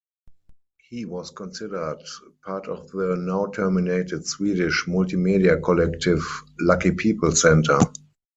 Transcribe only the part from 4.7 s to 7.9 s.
multimedia collective Lucky People Center.